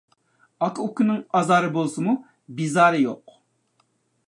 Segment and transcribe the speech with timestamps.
[0.67, 2.17] ئاكا-ئۇكىنىڭ ئازارى بولسىمۇ،
[2.61, 3.39] بىزارى يوق.